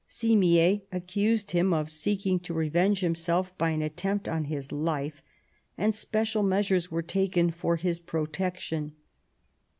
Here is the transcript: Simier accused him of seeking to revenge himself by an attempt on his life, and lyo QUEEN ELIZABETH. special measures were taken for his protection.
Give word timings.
Simier 0.09 0.81
accused 0.91 1.51
him 1.51 1.73
of 1.75 1.91
seeking 1.91 2.39
to 2.39 2.55
revenge 2.55 3.01
himself 3.01 3.55
by 3.59 3.69
an 3.69 3.83
attempt 3.83 4.27
on 4.27 4.45
his 4.45 4.71
life, 4.71 5.21
and 5.77 5.93
lyo 5.93 5.93
QUEEN 5.93 5.93
ELIZABETH. 5.93 5.95
special 5.95 6.41
measures 6.41 6.89
were 6.89 7.03
taken 7.03 7.51
for 7.51 7.75
his 7.75 7.99
protection. 7.99 8.93